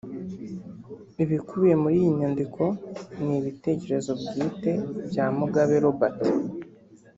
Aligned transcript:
Ibikubiye 1.23 1.75
muri 1.83 1.95
iyi 2.01 2.11
nyandiko 2.19 2.63
ni 3.23 3.33
ibitekerezo 3.39 4.11
bwite 4.21 4.71
bya 5.09 5.25
Mugabe 5.37 5.73
Robert 5.85 6.19